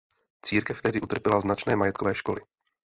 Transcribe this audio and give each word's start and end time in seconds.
Církev 0.43 0.81
tehdy 0.81 1.01
utrpěla 1.01 1.41
značné 1.41 1.75
majetkové 1.75 2.15
školy. 2.15 2.41